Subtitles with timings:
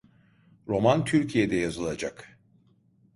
[0.67, 2.37] Roman, Türkiye'de yazılacak.